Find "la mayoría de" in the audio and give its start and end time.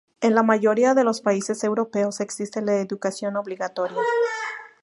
0.33-1.03